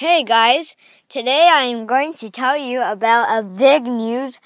Hey 0.00 0.24
guys, 0.24 0.76
today 1.10 1.50
I 1.52 1.64
am 1.64 1.84
going 1.84 2.14
to 2.24 2.30
tell 2.30 2.56
you 2.56 2.80
about 2.80 3.28
a 3.28 3.42
big 3.42 3.84
news 3.84 4.38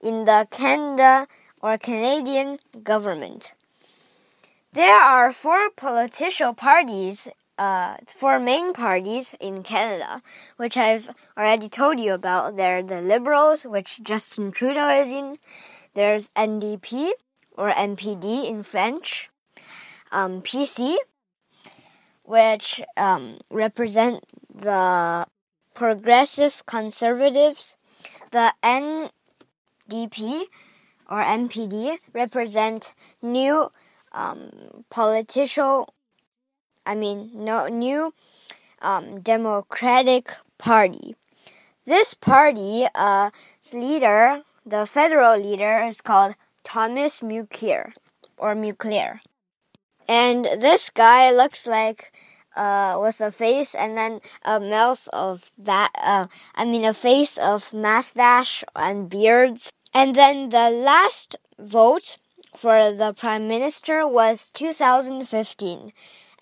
in 0.00 0.24
the 0.24 0.46
Canada 0.52 1.26
or 1.60 1.76
Canadian 1.78 2.60
government. 2.84 3.50
There 4.72 5.02
are 5.02 5.32
four 5.32 5.70
political 5.70 6.54
parties, 6.54 7.26
uh, 7.58 7.96
four 8.06 8.38
main 8.38 8.72
parties 8.72 9.34
in 9.40 9.64
Canada, 9.64 10.22
which 10.58 10.76
I've 10.76 11.10
already 11.36 11.68
told 11.68 11.98
you 11.98 12.14
about. 12.14 12.56
They're 12.56 12.80
the 12.80 13.00
Liberals, 13.00 13.64
which 13.64 13.98
Justin 14.04 14.52
Trudeau 14.52 14.90
is 14.90 15.10
in. 15.10 15.38
There's 15.94 16.30
NDP 16.36 17.10
or 17.58 17.72
NPD 17.72 18.48
in 18.48 18.62
French. 18.62 19.28
Um, 20.12 20.40
PC, 20.40 20.94
which 22.30 22.80
um, 22.96 23.38
represent 23.50 24.22
the 24.54 25.26
Progressive 25.74 26.64
Conservatives. 26.64 27.76
The 28.30 28.54
NDP 28.62 30.44
or 31.10 31.24
NPD 31.24 31.98
represent 32.12 32.94
new 33.20 33.72
um, 34.12 34.84
political, 34.90 35.92
I 36.86 36.94
mean, 36.94 37.32
no 37.34 37.66
new 37.66 38.14
um, 38.80 39.20
Democratic 39.22 40.30
Party. 40.56 41.16
This 41.84 42.14
party's 42.14 42.86
uh, 42.94 43.30
leader, 43.72 44.42
the 44.64 44.86
federal 44.86 45.36
leader, 45.36 45.84
is 45.84 46.00
called 46.00 46.36
Thomas 46.62 47.22
Mulcair 47.22 47.92
or 48.38 48.54
Mulcair. 48.54 49.18
And 50.10 50.44
this 50.58 50.90
guy 50.90 51.30
looks 51.30 51.68
like 51.68 52.12
uh, 52.56 52.98
with 53.00 53.20
a 53.20 53.30
face 53.30 53.76
and 53.76 53.96
then 53.96 54.20
a 54.44 54.58
mouth 54.58 55.06
of 55.12 55.52
that, 55.56 55.92
uh, 55.94 56.26
I 56.56 56.64
mean, 56.64 56.84
a 56.84 56.92
face 56.92 57.38
of 57.38 57.72
mustache 57.72 58.64
and 58.74 59.08
beards. 59.08 59.70
And 59.94 60.16
then 60.16 60.48
the 60.48 60.68
last 60.68 61.36
vote 61.60 62.16
for 62.56 62.90
the 62.90 63.12
prime 63.12 63.46
minister 63.46 64.04
was 64.04 64.50
2015. 64.50 65.92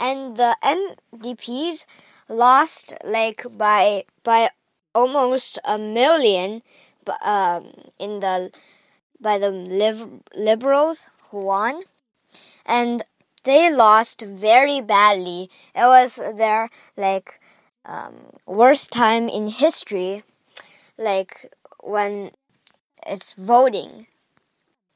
And 0.01 0.39
the 0.39 0.57
NDPs 0.65 1.85
lost 2.27 2.95
like 3.05 3.45
by, 3.53 4.05
by 4.25 4.49
almost 4.95 5.59
a 5.67 5.77
million, 5.77 6.63
um, 7.21 7.71
in 7.99 8.21
the, 8.21 8.51
by 9.21 9.37
the 9.39 9.51
liberals 10.35 11.09
who 11.29 11.43
won. 11.43 11.83
And 12.65 13.03
they 13.45 13.73
lost 13.73 14.23
very 14.23 14.81
badly. 14.81 15.51
It 15.75 15.87
was 15.87 16.17
their 16.17 16.71
like 16.97 17.41
um, 17.85 18.15
worst 18.47 18.93
time 18.93 19.29
in 19.29 19.49
history, 19.49 20.23
like 20.99 21.53
when 21.83 22.33
it's 23.07 23.35
voting. 23.35 24.07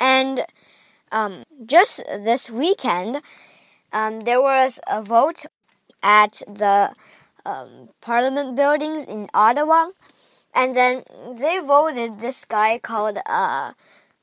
And 0.01 0.45
um, 1.13 1.45
just 1.67 1.99
this 2.09 2.51
weekend, 2.51 3.23
um, 3.93 4.21
there 4.21 4.41
was 4.43 4.81
a 4.91 5.03
vote 5.03 5.45
at 6.03 6.43
the 6.47 6.95
um, 7.47 7.91
Parliament 8.01 8.57
buildings 8.57 9.05
in 9.07 9.29
Ottawa, 9.35 9.91
and 10.55 10.75
then 10.75 11.05
they 11.37 11.59
voted 11.61 12.21
this 12.21 12.45
guy 12.45 12.79
called 12.79 13.19
uh, 13.27 13.73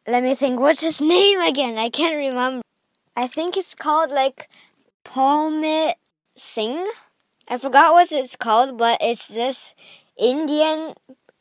let 0.07 0.23
me 0.23 0.35
think, 0.35 0.59
what's 0.59 0.81
his 0.81 1.01
name 1.15 1.39
again? 1.41 1.77
I 1.77 1.89
can't 1.89 2.15
remember. 2.17 2.63
I 3.19 3.27
think 3.27 3.57
it's 3.57 3.75
called 3.75 4.11
like 4.11 4.47
Palmit 5.03 5.95
Singh. 6.37 6.89
I 7.49 7.57
forgot 7.57 7.91
what 7.91 8.09
it's 8.13 8.37
called, 8.37 8.77
but 8.77 8.97
it's 9.01 9.27
this 9.27 9.75
Indian 10.17 10.93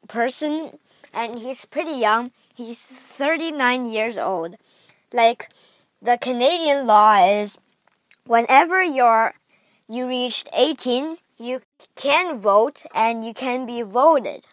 person 0.08 0.80
and 1.14 1.38
he's 1.38 1.66
pretty 1.66 1.92
young. 1.92 2.32
He's 2.52 2.84
39 2.84 3.86
years 3.86 4.18
old. 4.18 4.56
Like 5.12 5.50
the 6.02 6.18
Canadian 6.18 6.84
law 6.88 7.24
is 7.24 7.56
whenever 8.26 8.82
you're 8.82 9.34
you 9.86 10.08
reached 10.08 10.48
18, 10.52 11.18
you 11.38 11.60
can 11.94 12.40
vote 12.40 12.86
and 12.92 13.24
you 13.24 13.32
can 13.32 13.66
be 13.66 13.82
voted 13.82 14.46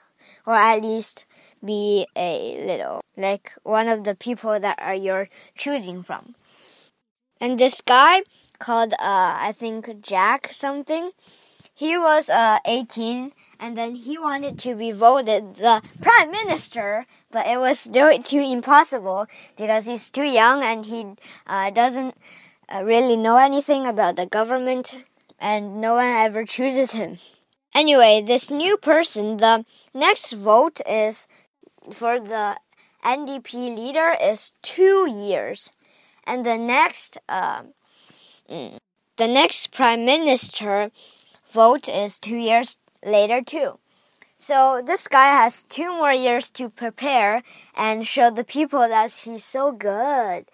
or 0.46 0.54
at 0.54 0.84
least 0.84 1.26
be 1.64 2.06
a 2.16 2.64
little 2.64 3.02
like 3.18 3.54
one 3.64 3.88
of 3.88 4.04
the 4.04 4.14
people 4.14 4.60
that 4.60 4.78
are 4.80 4.94
you're 4.94 5.28
choosing 5.58 6.04
from. 6.04 6.36
And 7.40 7.60
this 7.60 7.82
guy 7.82 8.22
called, 8.60 8.94
uh, 8.94 8.98
I 9.00 9.52
think 9.56 10.02
Jack 10.02 10.50
something, 10.52 11.12
he 11.74 11.98
was, 11.98 12.30
uh, 12.30 12.60
18 12.66 13.34
and 13.60 13.78
then 13.78 13.96
he 13.96 14.18
wanted 14.18 14.60
to 14.60 14.76
be 14.76 14.92
voted 14.92 15.56
the 15.56 15.82
prime 16.02 16.32
minister, 16.32 17.06
but 17.32 17.48
it 17.48 17.60
was 17.60 17.80
still 17.80 18.18
too 18.22 18.40
impossible 18.40 19.28
because 19.58 19.86
he's 19.86 20.10
too 20.10 20.24
young 20.24 20.64
and 20.64 20.86
he 20.86 21.06
uh, 21.48 21.70
doesn't 21.70 22.16
uh, 22.74 22.84
really 22.84 23.18
know 23.18 23.38
anything 23.38 23.88
about 23.88 24.16
the 24.16 24.26
government 24.26 24.94
and 25.40 25.80
no 25.80 25.96
one 25.96 26.08
ever 26.08 26.46
chooses 26.46 26.92
him. 26.92 27.18
Anyway, 27.74 28.24
this 28.26 28.50
new 28.50 28.78
person, 28.78 29.38
the 29.38 29.66
next 29.94 30.32
vote 30.32 30.80
is 30.88 31.28
for 31.92 32.20
the 32.20 32.58
NDP 33.04 33.76
leader 33.76 34.16
is 34.22 34.54
two 34.62 35.10
years 35.10 35.72
and 36.26 36.46
the 36.46 36.58
next 36.58 37.18
uh, 37.30 37.64
the 38.48 39.28
next 39.28 39.72
prime 39.72 40.06
minister 40.06 40.92
vote 41.52 41.88
is 41.88 42.20
two 42.20 42.38
years 42.38 42.78
later 43.04 43.42
too. 43.42 43.80
So 44.38 44.82
this 44.86 45.08
guy 45.08 45.28
has 45.28 45.64
two 45.64 45.90
more 45.90 46.14
years 46.14 46.50
to 46.52 46.70
prepare 46.70 47.42
and 47.76 48.06
show 48.06 48.30
the 48.30 48.44
people 48.44 48.88
that 48.88 49.12
he's 49.12 49.44
so 49.44 49.72
good. 49.72 50.46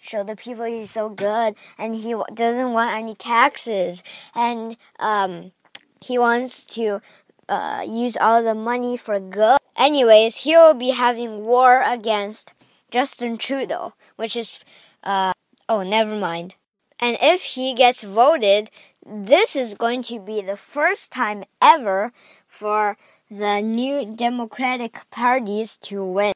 Show 0.00 0.22
the 0.22 0.36
people 0.36 0.64
he's 0.64 0.90
so 0.90 1.08
good, 1.08 1.54
and 1.76 1.94
he 1.94 2.14
doesn't 2.32 2.72
want 2.72 2.96
any 2.96 3.14
taxes, 3.14 4.02
and 4.34 4.76
um, 5.00 5.52
he 6.00 6.16
wants 6.18 6.64
to 6.66 7.00
uh, 7.48 7.84
use 7.86 8.16
all 8.16 8.42
the 8.42 8.54
money 8.54 8.96
for 8.96 9.18
good. 9.18 9.58
Anyways, 9.76 10.36
he 10.36 10.56
will 10.56 10.74
be 10.74 10.90
having 10.90 11.44
war 11.44 11.82
against 11.82 12.54
Justin 12.90 13.36
Trudeau, 13.36 13.94
which 14.16 14.36
is 14.36 14.60
uh, 15.02 15.32
oh, 15.68 15.82
never 15.82 16.14
mind. 16.14 16.54
And 17.00 17.16
if 17.20 17.42
he 17.42 17.74
gets 17.74 18.02
voted, 18.02 18.70
this 19.06 19.54
is 19.54 19.74
going 19.74 20.02
to 20.04 20.18
be 20.18 20.40
the 20.40 20.56
first 20.56 21.12
time 21.12 21.44
ever 21.62 22.12
for 22.46 22.96
the 23.30 23.60
new 23.60 24.04
Democratic 24.14 25.08
parties 25.10 25.76
to 25.82 26.04
win. 26.04 26.32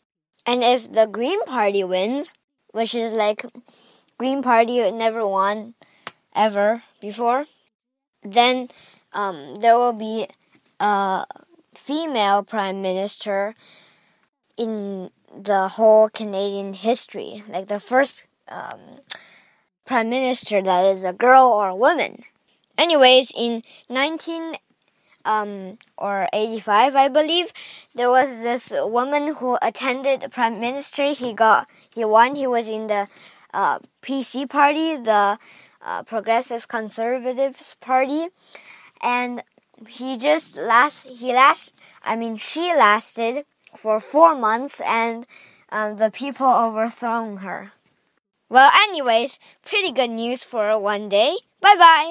And 0.46 0.62
if 0.62 0.92
the 0.92 1.06
Green 1.06 1.44
Party 1.44 1.84
wins, 1.84 2.28
which 2.70 2.94
is 2.94 3.12
like 3.12 3.44
Green 4.18 4.42
Party 4.42 4.90
never 4.90 5.26
won 5.26 5.74
ever 6.34 6.82
before, 7.00 7.46
then 8.22 8.68
um, 9.12 9.56
there 9.56 9.76
will 9.76 9.92
be 9.92 10.26
a 10.80 11.24
female 11.74 12.42
prime 12.42 12.82
minister 12.82 13.54
in 14.56 15.10
the 15.34 15.68
whole 15.68 16.08
Canadian 16.08 16.74
history, 16.74 17.42
like 17.48 17.68
the 17.68 17.80
first 17.80 18.26
um, 18.52 19.00
prime 19.86 20.10
minister 20.10 20.62
that 20.62 20.84
is 20.84 21.04
a 21.04 21.12
girl 21.12 21.46
or 21.46 21.68
a 21.68 21.76
woman. 21.76 22.24
Anyways, 22.78 23.32
in 23.36 23.62
19 23.88 24.54
um, 25.24 25.78
or 25.96 26.28
85, 26.32 26.96
I 26.96 27.08
believe, 27.08 27.52
there 27.94 28.10
was 28.10 28.40
this 28.40 28.72
woman 28.74 29.34
who 29.34 29.58
attended 29.62 30.20
the 30.22 30.28
prime 30.28 30.60
minister. 30.60 31.12
He 31.12 31.32
got, 31.32 31.68
he 31.94 32.04
won. 32.04 32.34
He 32.34 32.46
was 32.46 32.68
in 32.68 32.86
the 32.86 33.08
uh, 33.52 33.78
PC 34.02 34.48
party, 34.48 34.96
the 34.96 35.38
uh, 35.82 36.02
Progressive 36.04 36.69
Conservatives 36.69 37.76
Party, 37.80 38.28
and 39.00 39.42
he 39.88 40.16
just 40.16 40.56
last, 40.56 41.08
he 41.08 41.32
last, 41.32 41.75
I 42.04 42.16
mean, 42.16 42.37
she 42.37 42.72
lasted 42.75 43.44
for 43.76 44.00
four 44.00 44.34
months, 44.34 44.81
and 44.84 45.26
um, 45.70 45.96
the 45.96 46.10
people 46.10 46.46
overthrown 46.46 47.38
her. 47.38 47.72
Well, 48.52 48.70
anyways, 48.84 49.38
pretty 49.64 49.93
good 49.93 50.10
news 50.10 50.44
for 50.44 50.78
one 50.78 51.08
day. 51.08 51.38
Bye 51.62 51.75
bye. 51.78 52.00